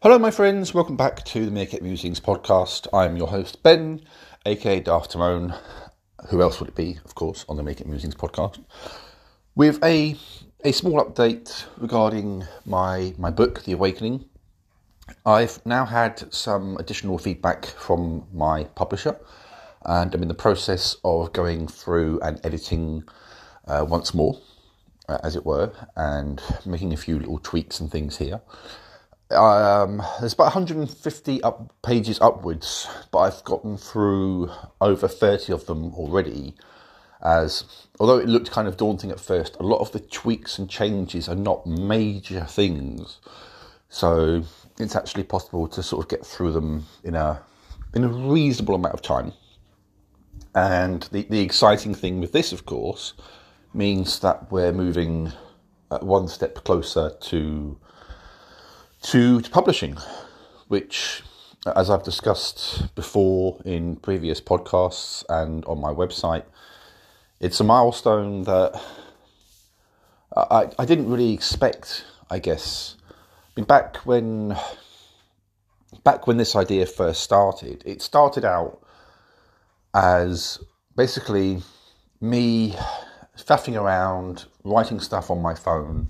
Hello, 0.00 0.16
my 0.16 0.30
friends. 0.30 0.72
Welcome 0.72 0.96
back 0.96 1.24
to 1.24 1.44
the 1.44 1.50
Meerkat 1.50 1.82
Musings 1.82 2.20
podcast. 2.20 2.86
I'm 2.92 3.16
your 3.16 3.26
host, 3.26 3.64
Ben, 3.64 4.00
aka 4.46 4.78
Daft 4.78 5.10
Timon. 5.10 5.52
Who 6.28 6.40
else 6.40 6.60
would 6.60 6.68
it 6.68 6.76
be, 6.76 7.00
of 7.04 7.16
course, 7.16 7.44
on 7.48 7.56
the 7.56 7.64
Meerkat 7.64 7.88
Musings 7.88 8.14
podcast? 8.14 8.62
With 9.56 9.82
a 9.82 10.14
a 10.64 10.70
small 10.70 11.04
update 11.04 11.64
regarding 11.78 12.44
my 12.64 13.12
my 13.18 13.30
book, 13.30 13.64
The 13.64 13.72
Awakening. 13.72 14.24
I've 15.26 15.66
now 15.66 15.84
had 15.84 16.32
some 16.32 16.76
additional 16.76 17.18
feedback 17.18 17.66
from 17.66 18.28
my 18.32 18.64
publisher, 18.76 19.18
and 19.84 20.14
I'm 20.14 20.22
in 20.22 20.28
the 20.28 20.34
process 20.34 20.94
of 21.02 21.32
going 21.32 21.66
through 21.66 22.20
and 22.20 22.38
editing 22.44 23.02
uh, 23.66 23.84
once 23.88 24.14
more, 24.14 24.38
uh, 25.08 25.18
as 25.24 25.34
it 25.34 25.44
were, 25.44 25.72
and 25.96 26.40
making 26.64 26.92
a 26.92 26.96
few 26.96 27.18
little 27.18 27.40
tweaks 27.40 27.80
and 27.80 27.90
things 27.90 28.18
here 28.18 28.40
um, 29.30 30.02
there's 30.20 30.32
about 30.32 30.54
150 30.54 31.42
up 31.42 31.74
pages 31.82 32.20
upwards, 32.20 32.88
but 33.10 33.18
I've 33.18 33.44
gotten 33.44 33.76
through 33.76 34.50
over 34.80 35.06
30 35.06 35.52
of 35.52 35.66
them 35.66 35.94
already. 35.94 36.54
As 37.20 37.64
although 37.98 38.18
it 38.18 38.28
looked 38.28 38.50
kind 38.50 38.68
of 38.68 38.76
daunting 38.76 39.10
at 39.10 39.20
first, 39.20 39.56
a 39.58 39.64
lot 39.64 39.80
of 39.80 39.92
the 39.92 40.00
tweaks 40.00 40.58
and 40.58 40.70
changes 40.70 41.28
are 41.28 41.34
not 41.34 41.66
major 41.66 42.44
things, 42.44 43.18
so 43.88 44.44
it's 44.78 44.94
actually 44.94 45.24
possible 45.24 45.66
to 45.68 45.82
sort 45.82 46.04
of 46.04 46.08
get 46.08 46.24
through 46.24 46.52
them 46.52 46.86
in 47.02 47.16
a 47.16 47.42
in 47.94 48.04
a 48.04 48.08
reasonable 48.08 48.76
amount 48.76 48.94
of 48.94 49.02
time. 49.02 49.32
And 50.54 51.02
the 51.10 51.22
the 51.28 51.40
exciting 51.40 51.92
thing 51.94 52.20
with 52.20 52.32
this, 52.32 52.52
of 52.52 52.64
course, 52.66 53.14
means 53.74 54.20
that 54.20 54.50
we're 54.52 54.72
moving 54.72 55.32
uh, 55.90 55.98
one 55.98 56.28
step 56.28 56.54
closer 56.64 57.10
to 57.20 57.78
to, 59.02 59.40
to 59.40 59.50
publishing, 59.50 59.96
which, 60.68 61.22
as 61.76 61.90
I've 61.90 62.02
discussed 62.02 62.94
before 62.94 63.60
in 63.64 63.96
previous 63.96 64.40
podcasts 64.40 65.24
and 65.28 65.64
on 65.66 65.80
my 65.80 65.92
website, 65.92 66.44
it's 67.40 67.60
a 67.60 67.64
milestone 67.64 68.42
that 68.44 68.80
I, 70.36 70.70
I 70.78 70.84
didn't 70.84 71.10
really 71.10 71.32
expect, 71.32 72.04
I 72.30 72.38
guess. 72.38 72.96
I 73.10 73.60
mean, 73.60 73.66
back 73.66 73.96
when 73.98 74.56
back 76.04 76.26
when 76.26 76.36
this 76.36 76.54
idea 76.54 76.86
first 76.86 77.22
started, 77.22 77.82
it 77.86 78.02
started 78.02 78.44
out 78.44 78.80
as 79.94 80.58
basically 80.96 81.62
me 82.20 82.74
faffing 83.36 83.80
around, 83.80 84.44
writing 84.64 85.00
stuff 85.00 85.30
on 85.30 85.40
my 85.40 85.54
phone 85.54 86.08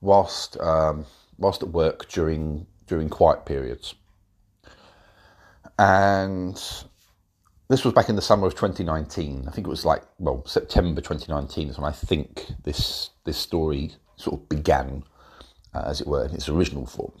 whilst 0.00 0.58
um, 0.60 1.06
whilst 1.38 1.62
at 1.62 1.70
work 1.70 2.08
during 2.08 2.66
during 2.86 3.08
quiet 3.08 3.44
periods. 3.44 3.94
And 5.78 6.54
this 7.68 7.84
was 7.84 7.92
back 7.92 8.08
in 8.08 8.16
the 8.16 8.22
summer 8.22 8.46
of 8.46 8.54
2019. 8.54 9.44
I 9.46 9.50
think 9.50 9.66
it 9.66 9.70
was 9.70 9.84
like 9.84 10.02
well 10.18 10.44
September 10.46 11.00
2019 11.00 11.68
is 11.68 11.78
when 11.78 11.88
I 11.88 11.92
think 11.92 12.46
this 12.64 13.10
this 13.24 13.36
story 13.36 13.94
sort 14.16 14.40
of 14.40 14.48
began, 14.48 15.02
uh, 15.74 15.82
as 15.86 16.00
it 16.00 16.06
were, 16.06 16.24
in 16.24 16.34
its 16.34 16.48
original 16.48 16.86
form. 16.86 17.12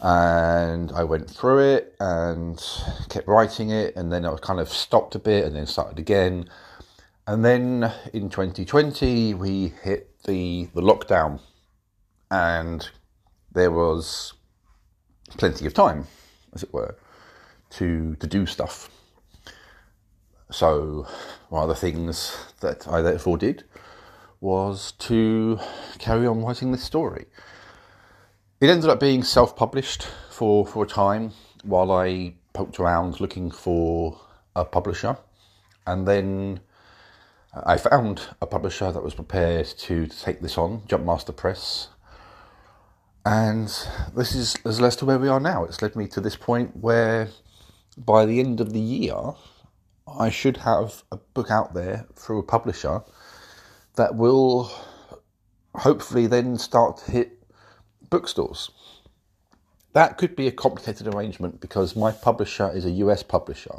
And 0.00 0.92
I 0.92 1.04
went 1.04 1.30
through 1.30 1.60
it 1.60 1.96
and 1.98 2.62
kept 3.08 3.26
writing 3.26 3.70
it, 3.70 3.96
and 3.96 4.12
then 4.12 4.26
I 4.26 4.36
kind 4.36 4.60
of 4.60 4.68
stopped 4.68 5.14
a 5.14 5.18
bit, 5.18 5.44
and 5.44 5.56
then 5.56 5.66
started 5.66 5.98
again. 5.98 6.48
And 7.26 7.42
then 7.42 7.90
in 8.12 8.28
2020, 8.28 9.34
we 9.34 9.72
hit 9.82 10.22
the 10.24 10.68
the 10.74 10.82
lockdown 10.82 11.40
and 12.30 12.88
there 13.52 13.70
was 13.70 14.34
plenty 15.36 15.66
of 15.66 15.74
time, 15.74 16.06
as 16.54 16.62
it 16.62 16.72
were, 16.72 16.96
to 17.70 18.16
to 18.16 18.26
do 18.26 18.46
stuff. 18.46 18.90
So 20.50 21.06
one 21.48 21.62
of 21.62 21.68
the 21.68 21.74
things 21.74 22.36
that 22.60 22.86
I 22.86 23.00
therefore 23.00 23.38
did 23.38 23.64
was 24.40 24.92
to 24.92 25.58
carry 25.98 26.26
on 26.26 26.44
writing 26.44 26.70
this 26.70 26.84
story. 26.84 27.26
It 28.60 28.70
ended 28.70 28.90
up 28.90 29.00
being 29.00 29.22
self-published 29.22 30.06
for, 30.30 30.66
for 30.66 30.84
a 30.84 30.86
time 30.86 31.32
while 31.64 31.90
I 31.90 32.34
poked 32.52 32.78
around 32.78 33.20
looking 33.20 33.50
for 33.50 34.20
a 34.54 34.64
publisher, 34.64 35.16
and 35.86 36.06
then 36.06 36.60
I 37.52 37.76
found 37.78 38.22
a 38.40 38.46
publisher 38.46 38.92
that 38.92 39.02
was 39.02 39.14
prepared 39.14 39.66
to 39.66 40.06
take 40.06 40.40
this 40.40 40.58
on, 40.58 40.82
Jumpmaster 40.82 41.34
Press, 41.34 41.88
and 43.24 43.68
this 44.14 44.34
is 44.34 44.56
has 44.64 44.80
led 44.80 44.92
to 44.92 45.04
where 45.06 45.18
we 45.18 45.28
are 45.28 45.40
now. 45.40 45.64
It's 45.64 45.82
led 45.82 45.96
me 45.96 46.06
to 46.08 46.20
this 46.20 46.36
point 46.36 46.76
where 46.76 47.28
by 47.96 48.26
the 48.26 48.40
end 48.40 48.60
of 48.60 48.72
the 48.72 48.80
year, 48.80 49.34
I 50.06 50.30
should 50.30 50.58
have 50.58 51.02
a 51.10 51.16
book 51.16 51.50
out 51.50 51.74
there 51.74 52.06
through 52.14 52.40
a 52.40 52.44
publisher 52.44 53.02
that 53.96 54.16
will 54.16 54.70
hopefully 55.74 56.26
then 56.26 56.58
start 56.58 56.98
to 56.98 57.10
hit 57.10 57.42
bookstores. 58.10 58.70
That 59.92 60.18
could 60.18 60.34
be 60.36 60.48
a 60.48 60.52
complicated 60.52 61.12
arrangement 61.12 61.60
because 61.60 61.96
my 61.96 62.10
publisher 62.12 62.70
is 62.74 62.84
a 62.84 62.90
US 62.90 63.22
publisher. 63.22 63.78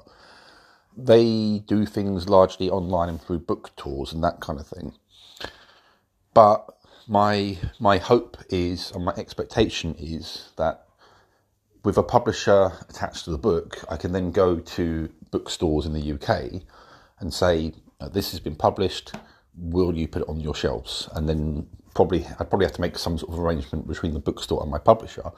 They 0.97 1.59
do 1.67 1.85
things 1.85 2.29
largely 2.29 2.69
online 2.69 3.09
and 3.09 3.21
through 3.21 3.39
book 3.39 3.75
tours 3.75 4.13
and 4.13 4.23
that 4.23 4.39
kind 4.39 4.59
of 4.59 4.67
thing. 4.67 4.93
But 6.33 6.74
my 7.07 7.57
my 7.79 7.97
hope 7.97 8.37
is 8.49 8.91
and 8.91 9.05
my 9.05 9.13
expectation 9.17 9.95
is 9.99 10.49
that 10.57 10.85
with 11.83 11.97
a 11.97 12.03
publisher 12.03 12.71
attached 12.89 13.25
to 13.25 13.31
the 13.31 13.37
book, 13.37 13.83
I 13.89 13.97
can 13.97 14.11
then 14.11 14.31
go 14.31 14.59
to 14.59 15.09
bookstores 15.31 15.85
in 15.85 15.93
the 15.93 16.13
UK 16.13 16.63
and 17.19 17.33
say, 17.33 17.73
"This 18.11 18.31
has 18.31 18.39
been 18.39 18.55
published. 18.55 19.13
Will 19.57 19.95
you 19.95 20.07
put 20.07 20.23
it 20.23 20.29
on 20.29 20.39
your 20.39 20.55
shelves?" 20.55 21.07
And 21.13 21.29
then 21.29 21.67
probably 21.93 22.25
I'd 22.25 22.49
probably 22.49 22.65
have 22.65 22.75
to 22.75 22.81
make 22.81 22.97
some 22.97 23.17
sort 23.17 23.33
of 23.33 23.39
arrangement 23.39 23.87
between 23.87 24.13
the 24.13 24.19
bookstore 24.19 24.61
and 24.61 24.71
my 24.71 24.79
publisher, 24.79 25.31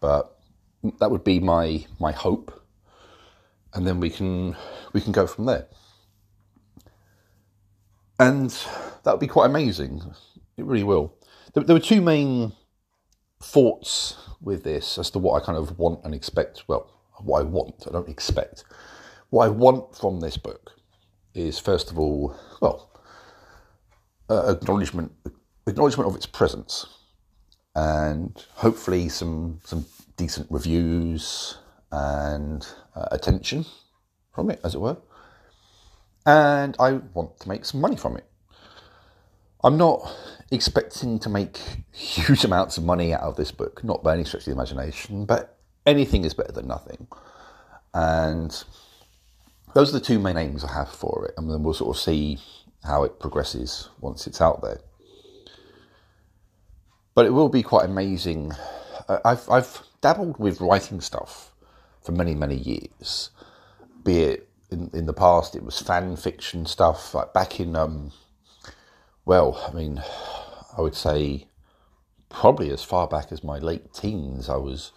but 0.00 0.38
that 1.00 1.10
would 1.10 1.24
be 1.24 1.40
my 1.40 1.86
my 1.98 2.12
hope, 2.12 2.52
and 3.74 3.86
then 3.86 4.00
we 4.00 4.10
can 4.10 4.56
we 4.92 5.00
can 5.00 5.12
go 5.12 5.26
from 5.26 5.46
there. 5.46 5.66
And 8.18 8.50
that 9.04 9.12
would 9.12 9.20
be 9.20 9.26
quite 9.26 9.46
amazing. 9.46 10.14
It 10.60 10.66
really 10.66 10.84
will. 10.84 11.14
There, 11.54 11.64
there 11.64 11.74
were 11.74 11.80
two 11.80 12.02
main 12.02 12.52
thoughts 13.42 14.16
with 14.42 14.62
this 14.62 14.98
as 14.98 15.10
to 15.12 15.18
what 15.18 15.42
I 15.42 15.44
kind 15.44 15.56
of 15.56 15.78
want 15.78 16.04
and 16.04 16.14
expect. 16.14 16.64
Well, 16.68 16.90
what 17.18 17.40
I 17.40 17.44
want, 17.44 17.86
I 17.88 17.92
don't 17.92 18.10
expect. 18.10 18.64
What 19.30 19.46
I 19.46 19.48
want 19.48 19.96
from 19.96 20.20
this 20.20 20.36
book 20.36 20.72
is, 21.34 21.58
first 21.58 21.90
of 21.90 21.98
all, 21.98 22.36
well, 22.60 22.90
uh, 24.28 24.54
acknowledgement 24.54 25.12
acknowledgement 25.66 26.08
of 26.10 26.14
its 26.14 26.26
presence, 26.26 26.86
and 27.74 28.44
hopefully 28.52 29.08
some 29.08 29.60
some 29.64 29.86
decent 30.18 30.46
reviews 30.50 31.56
and 31.90 32.66
uh, 32.94 33.06
attention 33.12 33.64
from 34.34 34.50
it, 34.50 34.60
as 34.62 34.74
it 34.74 34.80
were. 34.80 34.98
And 36.26 36.76
I 36.78 36.92
want 37.14 37.40
to 37.40 37.48
make 37.48 37.64
some 37.64 37.80
money 37.80 37.96
from 37.96 38.18
it. 38.18 38.29
I'm 39.62 39.76
not 39.76 40.10
expecting 40.50 41.18
to 41.20 41.28
make 41.28 41.60
huge 41.92 42.44
amounts 42.44 42.78
of 42.78 42.84
money 42.84 43.12
out 43.12 43.22
of 43.22 43.36
this 43.36 43.52
book, 43.52 43.84
not 43.84 44.02
by 44.02 44.14
any 44.14 44.24
stretch 44.24 44.42
of 44.42 44.46
the 44.46 44.52
imagination, 44.52 45.24
but 45.24 45.58
anything 45.86 46.24
is 46.24 46.34
better 46.34 46.52
than 46.52 46.66
nothing. 46.66 47.06
And 47.92 48.50
those 49.74 49.90
are 49.90 49.98
the 49.98 50.04
two 50.04 50.18
main 50.18 50.36
aims 50.36 50.64
I 50.64 50.72
have 50.72 50.90
for 50.90 51.26
it, 51.26 51.34
and 51.36 51.50
then 51.50 51.62
we'll 51.62 51.74
sort 51.74 51.96
of 51.96 52.02
see 52.02 52.38
how 52.84 53.04
it 53.04 53.20
progresses 53.20 53.88
once 54.00 54.26
it's 54.26 54.40
out 54.40 54.62
there. 54.62 54.80
But 57.14 57.26
it 57.26 57.30
will 57.30 57.48
be 57.48 57.62
quite 57.62 57.84
amazing. 57.84 58.52
Uh, 59.08 59.18
I've, 59.24 59.48
I've 59.50 59.82
dabbled 60.00 60.38
with 60.38 60.60
writing 60.60 61.00
stuff 61.00 61.52
for 62.00 62.12
many, 62.12 62.34
many 62.34 62.56
years, 62.56 63.30
be 64.04 64.20
it 64.20 64.48
in, 64.70 64.90
in 64.94 65.06
the 65.06 65.12
past, 65.12 65.54
it 65.54 65.62
was 65.62 65.78
fan 65.78 66.16
fiction 66.16 66.64
stuff, 66.64 67.14
like 67.14 67.34
back 67.34 67.60
in 67.60 67.76
um, 67.76 68.12
well, 69.24 69.66
I 69.68 69.74
mean, 69.74 70.02
I 70.76 70.80
would 70.80 70.94
say 70.94 71.46
probably 72.28 72.70
as 72.70 72.82
far 72.82 73.06
back 73.06 73.32
as 73.32 73.44
my 73.44 73.58
late 73.58 73.92
teens, 73.92 74.48
I 74.48 74.56
was 74.56 74.92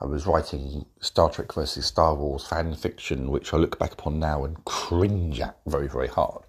I 0.00 0.06
was 0.06 0.26
writing 0.26 0.86
Star 1.00 1.30
Trek 1.30 1.52
versus 1.52 1.86
Star 1.86 2.14
Wars 2.16 2.44
fan 2.44 2.74
fiction, 2.74 3.30
which 3.30 3.54
I 3.54 3.56
look 3.56 3.78
back 3.78 3.92
upon 3.92 4.18
now 4.18 4.44
and 4.44 4.64
cringe 4.64 5.38
at 5.40 5.58
very, 5.64 5.88
very 5.88 6.08
hard. 6.08 6.42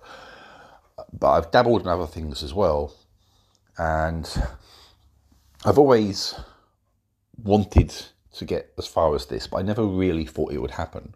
But 1.11 1.31
I've 1.33 1.51
dabbled 1.51 1.83
in 1.83 1.87
other 1.87 2.07
things 2.07 2.41
as 2.41 2.51
well, 2.51 2.95
and 3.77 4.27
I've 5.63 5.77
always 5.77 6.33
wanted 7.43 7.93
to 8.33 8.45
get 8.45 8.73
as 8.79 8.87
far 8.87 9.13
as 9.13 9.27
this, 9.27 9.45
but 9.45 9.57
I 9.57 9.61
never 9.61 9.85
really 9.85 10.25
thought 10.25 10.51
it 10.51 10.61
would 10.61 10.71
happen. 10.71 11.13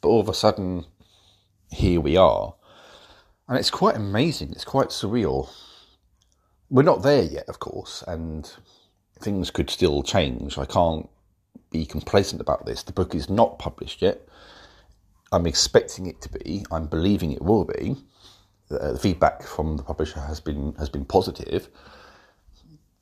But 0.00 0.08
all 0.08 0.20
of 0.20 0.28
a 0.28 0.34
sudden, 0.34 0.86
here 1.70 2.00
we 2.00 2.16
are, 2.16 2.54
and 3.48 3.58
it's 3.58 3.70
quite 3.70 3.96
amazing. 3.96 4.50
It's 4.52 4.64
quite 4.64 4.88
surreal. 4.88 5.50
We're 6.70 6.82
not 6.82 7.02
there 7.02 7.22
yet, 7.22 7.48
of 7.48 7.58
course, 7.58 8.02
and 8.06 8.50
things 9.20 9.50
could 9.50 9.70
still 9.70 10.02
change. 10.02 10.58
I 10.58 10.64
can't 10.64 11.08
be 11.70 11.84
complacent 11.84 12.40
about 12.40 12.66
this. 12.66 12.82
The 12.82 12.92
book 12.92 13.14
is 13.14 13.28
not 13.28 13.58
published 13.58 14.02
yet. 14.02 14.20
I'm 15.32 15.46
expecting 15.46 16.06
it 16.06 16.20
to 16.22 16.28
be. 16.28 16.64
I'm 16.70 16.86
believing 16.86 17.32
it 17.32 17.42
will 17.42 17.64
be. 17.64 17.96
The 18.68 18.98
feedback 18.98 19.42
from 19.42 19.76
the 19.76 19.82
publisher 19.82 20.20
has 20.20 20.40
been 20.40 20.74
has 20.78 20.88
been 20.88 21.04
positive, 21.04 21.68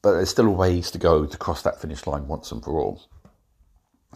but 0.02 0.12
there's 0.12 0.30
still 0.30 0.46
a 0.46 0.50
ways 0.50 0.90
to 0.92 0.98
go 0.98 1.26
to 1.26 1.38
cross 1.38 1.62
that 1.62 1.80
finish 1.80 2.06
line 2.06 2.26
once 2.26 2.50
and 2.50 2.62
for 2.62 2.78
all. 2.80 3.02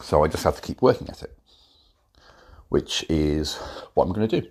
So 0.01 0.23
I 0.23 0.27
just 0.27 0.43
have 0.43 0.55
to 0.57 0.61
keep 0.61 0.81
working 0.81 1.09
at 1.09 1.23
it, 1.23 1.37
which 2.69 3.05
is 3.09 3.55
what 3.93 4.05
I'm 4.05 4.13
going 4.13 4.27
to 4.27 4.41
do. 4.41 4.47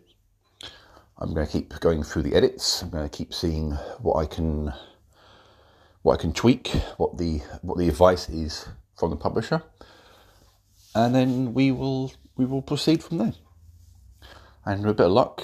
I'm 1.17 1.33
going 1.33 1.47
to 1.47 1.53
keep 1.53 1.79
going 1.81 2.03
through 2.03 2.23
the 2.23 2.35
edits. 2.35 2.83
I'm 2.83 2.91
going 2.91 3.09
to 3.09 3.17
keep 3.17 3.33
seeing 3.33 3.73
what 4.01 4.17
I 4.17 4.27
can 4.27 4.73
what 6.03 6.19
I 6.19 6.21
can 6.21 6.33
tweak, 6.33 6.69
what 6.97 7.17
the 7.19 7.39
what 7.63 7.79
the 7.79 7.89
advice 7.89 8.29
is 8.29 8.69
from 8.99 9.11
the 9.11 9.17
publisher, 9.17 9.63
and 10.95 11.15
then 11.15 11.55
we 11.55 11.71
will 11.71 12.13
we 12.37 12.45
will 12.45 12.63
proceed 12.63 13.03
from 13.03 13.19
there. 13.19 13.35
And 14.67 14.83
with 14.83 14.91
a 14.91 14.95
bit 14.95 15.07
of 15.07 15.13
luck, 15.13 15.43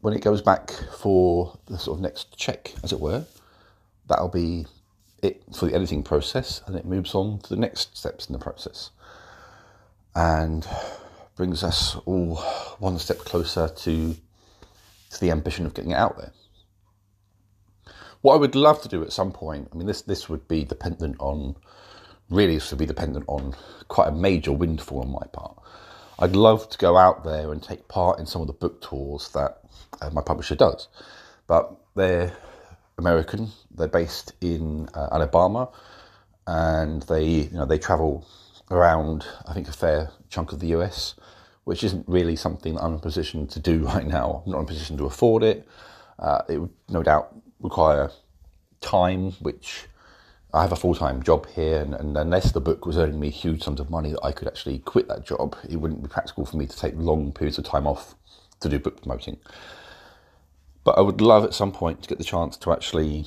when 0.00 0.14
it 0.14 0.22
goes 0.22 0.42
back 0.42 0.70
for 0.98 1.58
the 1.66 1.78
sort 1.78 1.98
of 1.98 2.02
next 2.02 2.36
check, 2.36 2.74
as 2.82 2.92
it 2.92 3.00
were, 3.00 3.24
that'll 4.08 4.28
be 4.28 4.66
it 5.22 5.42
for 5.56 5.66
the 5.66 5.74
editing 5.74 6.02
process, 6.02 6.62
and 6.66 6.76
it 6.76 6.84
moves 6.84 7.14
on 7.14 7.38
to 7.40 7.48
the 7.48 7.60
next 7.60 7.96
steps 7.96 8.26
in 8.26 8.32
the 8.34 8.38
process, 8.38 8.90
and 10.14 10.66
brings 11.36 11.64
us 11.64 11.96
all 12.04 12.36
one 12.78 12.98
step 12.98 13.18
closer 13.18 13.68
to 13.68 14.14
to 15.12 15.20
the 15.20 15.30
ambition 15.30 15.66
of 15.66 15.74
getting 15.74 15.92
it 15.92 15.96
out 15.96 16.18
there. 16.18 16.32
What 18.22 18.34
I 18.34 18.38
would 18.38 18.54
love 18.54 18.82
to 18.82 18.88
do 18.88 19.02
at 19.02 19.12
some 19.12 19.32
point, 19.32 19.68
I 19.72 19.76
mean, 19.76 19.86
this 19.86 20.02
this 20.02 20.28
would 20.28 20.46
be 20.48 20.64
dependent 20.64 21.16
on, 21.18 21.56
really, 22.30 22.54
this 22.54 22.70
would 22.70 22.78
be 22.78 22.86
dependent 22.86 23.24
on 23.28 23.54
quite 23.88 24.08
a 24.08 24.12
major 24.12 24.52
windfall 24.52 25.00
on 25.02 25.10
my 25.10 25.26
part. 25.32 25.58
I'd 26.18 26.36
love 26.36 26.68
to 26.70 26.78
go 26.78 26.96
out 26.96 27.24
there 27.24 27.52
and 27.52 27.62
take 27.62 27.88
part 27.88 28.20
in 28.20 28.26
some 28.26 28.40
of 28.40 28.46
the 28.46 28.52
book 28.52 28.80
tours 28.80 29.28
that 29.30 29.58
uh, 30.00 30.10
my 30.10 30.22
publisher 30.22 30.54
does, 30.54 30.88
but 31.48 31.74
they're 31.96 32.32
American. 32.96 33.50
They're 33.74 33.88
based 33.88 34.32
in 34.40 34.88
uh, 34.94 35.08
Alabama, 35.10 35.68
and 36.46 37.02
they 37.02 37.24
you 37.24 37.50
know 37.58 37.66
they 37.66 37.78
travel 37.78 38.24
around. 38.70 39.26
I 39.48 39.52
think 39.52 39.68
a 39.68 39.72
fair 39.72 40.10
chunk 40.30 40.52
of 40.52 40.60
the 40.60 40.68
US, 40.68 41.14
which 41.64 41.84
isn't 41.84 42.08
really 42.08 42.36
something 42.36 42.74
that 42.74 42.82
I'm 42.82 42.92
in 42.92 42.98
a 42.98 43.02
position 43.02 43.46
to 43.48 43.60
do 43.60 43.78
right 43.86 44.06
now. 44.06 44.42
I'm 44.44 44.52
not 44.52 44.58
in 44.58 44.64
a 44.64 44.68
position 44.68 44.96
to 44.98 45.06
afford 45.06 45.42
it. 45.42 45.66
Uh, 46.18 46.42
it 46.48 46.58
would 46.58 46.70
no 46.88 47.02
doubt 47.02 47.34
require 47.60 48.10
time, 48.80 49.32
which 49.32 49.86
I 50.52 50.62
have 50.62 50.72
a 50.72 50.76
full 50.76 50.94
time 50.94 51.22
job 51.22 51.46
here, 51.48 51.80
and, 51.80 51.94
and, 51.94 52.16
unless 52.16 52.52
the 52.52 52.60
book 52.60 52.84
was 52.84 52.98
earning 52.98 53.18
me 53.18 53.30
huge 53.30 53.62
sums 53.62 53.80
of 53.80 53.88
money 53.88 54.10
that 54.10 54.22
I 54.22 54.32
could 54.32 54.48
actually 54.48 54.80
quit 54.80 55.08
that 55.08 55.24
job, 55.24 55.56
it 55.68 55.76
wouldn't 55.76 56.02
be 56.02 56.08
practical 56.08 56.44
for 56.44 56.58
me 56.58 56.66
to 56.66 56.76
take 56.76 56.94
long 56.96 57.32
periods 57.32 57.58
of 57.58 57.64
time 57.64 57.86
off 57.86 58.14
to 58.60 58.68
do 58.68 58.78
book 58.78 59.00
promoting. 59.00 59.38
But 60.84 60.98
I 60.98 61.00
would 61.00 61.20
love 61.20 61.44
at 61.44 61.54
some 61.54 61.72
point 61.72 62.02
to 62.02 62.08
get 62.08 62.18
the 62.18 62.24
chance 62.24 62.56
to 62.58 62.72
actually, 62.72 63.18
you 63.18 63.24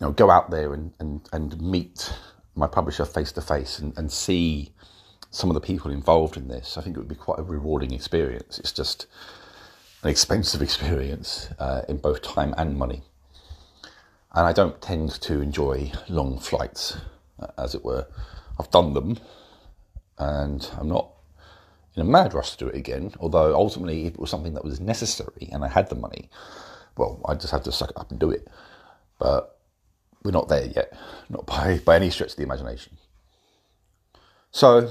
know, 0.00 0.12
go 0.12 0.30
out 0.30 0.50
there 0.50 0.72
and, 0.72 0.92
and, 0.98 1.28
and 1.32 1.60
meet 1.60 2.14
my 2.54 2.66
publisher 2.66 3.04
face 3.04 3.32
to 3.32 3.42
face 3.42 3.80
and 3.80 4.10
see 4.10 4.72
some 5.34 5.50
of 5.50 5.54
the 5.54 5.60
people 5.60 5.90
involved 5.90 6.36
in 6.36 6.46
this. 6.46 6.78
I 6.78 6.80
think 6.80 6.96
it 6.96 7.00
would 7.00 7.08
be 7.08 7.16
quite 7.16 7.40
a 7.40 7.42
rewarding 7.42 7.92
experience. 7.92 8.60
It's 8.60 8.70
just 8.70 9.06
an 10.04 10.08
expensive 10.08 10.62
experience 10.68 11.48
uh, 11.58 11.82
in 11.88 11.96
both 11.96 12.22
time 12.22 12.54
and 12.56 12.76
money. 12.76 13.02
And 14.32 14.46
I 14.46 14.52
don't 14.52 14.80
tend 14.80 15.10
to 15.22 15.40
enjoy 15.40 15.92
long 16.08 16.38
flights, 16.38 16.96
uh, 17.40 17.48
as 17.58 17.74
it 17.74 17.84
were. 17.84 18.06
I've 18.60 18.70
done 18.70 18.94
them, 18.94 19.18
and 20.18 20.70
I'm 20.78 20.88
not 20.88 21.10
in 21.96 22.02
a 22.02 22.04
mad 22.04 22.32
rush 22.32 22.52
to 22.52 22.58
do 22.58 22.68
it 22.68 22.76
again. 22.76 23.12
Although 23.18 23.54
ultimately, 23.54 24.06
if 24.06 24.14
it 24.14 24.20
was 24.20 24.30
something 24.30 24.54
that 24.54 24.64
was 24.64 24.78
necessary 24.78 25.48
and 25.50 25.64
I 25.64 25.68
had 25.68 25.88
the 25.88 25.96
money, 25.96 26.30
well, 26.96 27.20
I 27.26 27.34
just 27.34 27.50
have 27.50 27.64
to 27.64 27.72
suck 27.72 27.90
it 27.90 27.98
up 27.98 28.12
and 28.12 28.20
do 28.20 28.30
it. 28.30 28.46
But 29.18 29.58
we're 30.22 30.30
not 30.30 30.48
there 30.48 30.66
yet, 30.66 30.96
not 31.28 31.46
by 31.46 31.80
by 31.84 31.96
any 31.96 32.10
stretch 32.10 32.30
of 32.30 32.36
the 32.36 32.44
imagination. 32.44 32.98
So 34.52 34.90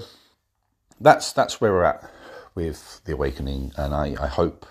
that's 1.00 1.34
that's 1.34 1.60
where 1.62 1.72
we're 1.72 1.84
at 1.84 2.10
with 2.56 3.01
the 3.06 3.13
awakening, 3.13 3.72
and 3.78 3.94
I, 3.94 4.16
I 4.19 4.28
hope 4.28 4.66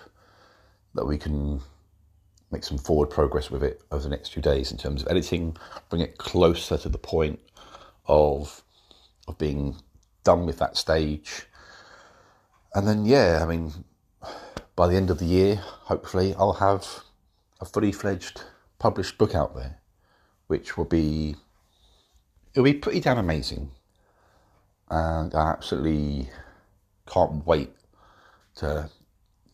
that 0.95 1.05
we 1.05 1.17
can 1.17 1.61
make 2.51 2.63
some 2.63 2.77
forward 2.77 3.07
progress 3.09 3.49
with 3.49 3.63
it 3.63 3.81
over 3.91 4.03
the 4.03 4.09
next 4.09 4.29
few 4.33 4.41
days 4.41 4.71
in 4.71 4.77
terms 4.77 5.01
of 5.01 5.07
editing, 5.09 5.57
bring 5.89 6.01
it 6.01 6.17
closer 6.17 6.77
to 6.77 6.89
the 6.89 6.97
point 6.97 7.39
of 8.07 8.63
of 9.27 9.37
being 9.37 9.77
done 10.23 10.45
with 10.45 10.59
that 10.59 10.77
stage. 10.77 11.47
And 12.75 12.87
then 12.87 13.05
yeah, 13.05 13.39
I 13.41 13.47
mean 13.47 13.85
by 14.75 14.87
the 14.87 14.95
end 14.95 15.09
of 15.09 15.19
the 15.19 15.25
year, 15.25 15.55
hopefully 15.57 16.33
I'll 16.37 16.53
have 16.53 17.03
a 17.61 17.65
fully 17.65 17.91
fledged 17.91 18.43
published 18.79 19.17
book 19.17 19.35
out 19.35 19.55
there, 19.55 19.79
which 20.47 20.77
will 20.77 20.85
be 20.85 21.35
it'll 22.53 22.63
be 22.63 22.73
pretty 22.73 22.99
damn 22.99 23.17
amazing. 23.17 23.71
And 24.93 25.33
I 25.33 25.49
absolutely 25.49 26.29
can't 27.07 27.43
wait 27.47 27.71
to 28.57 28.91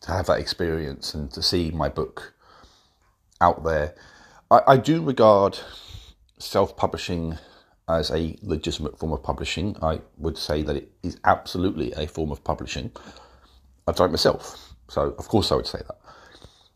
to 0.02 0.10
have 0.12 0.26
that 0.26 0.38
experience 0.38 1.14
and 1.14 1.30
to 1.32 1.40
see 1.40 1.70
my 1.70 1.88
book 1.88 2.34
out 3.40 3.64
there. 3.64 3.94
I, 4.50 4.60
I 4.66 4.76
do 4.76 5.02
regard 5.02 5.58
self 6.38 6.76
publishing 6.76 7.38
as 7.88 8.10
a 8.10 8.36
legitimate 8.42 8.98
form 8.98 9.12
of 9.12 9.22
publishing. 9.22 9.76
I 9.80 10.02
would 10.18 10.36
say 10.36 10.62
that 10.62 10.76
it 10.76 10.92
is 11.02 11.16
absolutely 11.24 11.92
a 11.92 12.06
form 12.06 12.32
of 12.32 12.44
publishing. 12.44 12.92
I've 13.86 13.96
done 13.96 14.10
it 14.10 14.12
myself, 14.12 14.74
so 14.88 15.14
of 15.18 15.26
course 15.28 15.50
I 15.50 15.54
would 15.54 15.66
say 15.66 15.78
that. 15.78 15.98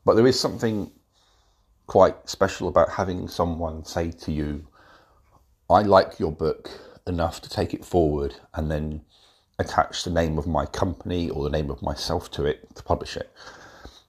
But 0.07 0.15
there 0.15 0.27
is 0.27 0.41
something 0.41 0.91
quite 1.87 2.31
special 2.31 2.69
about 2.69 2.89
having 2.89 3.29
someone 3.29 3.85
say 3.85 4.11
to 4.11 4.33
you, 4.33 4.67
I 5.69 5.83
like 5.83 6.19
your 6.19 6.33
book 6.33 6.71
enough 7.07 7.41
to 7.43 7.49
take 7.49 7.75
it 7.75 7.85
forward 7.85 8.37
and 8.55 8.71
then 8.71 9.03
attach 9.59 10.05
the 10.05 10.11
name 10.11 10.39
of 10.39 10.47
my 10.47 10.67
company 10.67 11.31
or 11.31 11.45
the 11.45 11.51
name 11.51 11.71
of 11.71 11.83
myself 11.83 12.31
to 12.33 12.45
it 12.45 12.75
to 12.75 12.83
publish 12.83 13.17
it. 13.17 13.31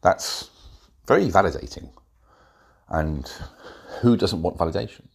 That's 0.01 0.49
very 1.07 1.27
validating. 1.29 1.89
And 2.89 3.31
who 4.01 4.17
doesn't 4.17 4.41
want 4.41 4.57
validation? 4.57 5.05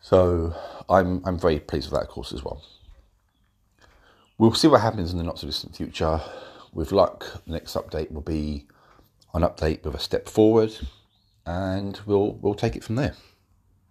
So 0.00 0.54
I'm, 0.88 1.22
I'm 1.24 1.38
very 1.38 1.60
pleased 1.60 1.90
with 1.90 2.00
that, 2.00 2.08
course, 2.08 2.32
as 2.32 2.42
well. 2.42 2.62
We'll 4.38 4.54
see 4.54 4.68
what 4.68 4.80
happens 4.80 5.12
in 5.12 5.18
the 5.18 5.24
not 5.24 5.38
so 5.38 5.46
distant 5.46 5.76
future. 5.76 6.20
With 6.72 6.92
luck, 6.92 7.42
the 7.46 7.52
next 7.52 7.74
update 7.74 8.10
will 8.10 8.22
be 8.22 8.66
an 9.34 9.42
update 9.42 9.84
with 9.84 9.94
a 9.94 9.98
step 9.98 10.28
forward, 10.28 10.72
and 11.44 12.00
we'll, 12.06 12.32
we'll 12.34 12.54
take 12.54 12.76
it 12.76 12.84
from 12.84 12.96
there. 12.96 13.14